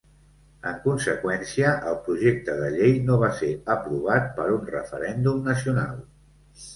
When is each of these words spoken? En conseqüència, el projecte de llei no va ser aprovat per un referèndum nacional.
En 0.67 0.77
conseqüència, 0.85 1.73
el 1.91 1.99
projecte 2.07 2.55
de 2.61 2.69
llei 2.75 2.95
no 3.09 3.17
va 3.25 3.29
ser 3.41 3.49
aprovat 3.75 4.25
per 4.39 4.47
un 4.55 4.65
referèndum 4.71 5.39
nacional. 5.51 6.01